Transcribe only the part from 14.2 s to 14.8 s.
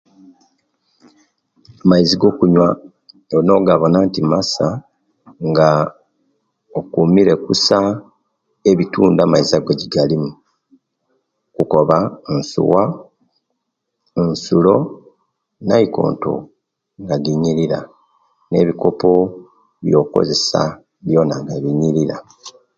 nsulo